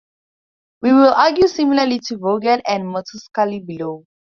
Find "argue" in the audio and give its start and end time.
1.13-1.47